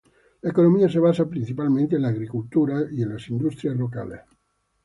[0.41, 4.21] La economía se basa principalmente en la agricultura y en las industrias locales.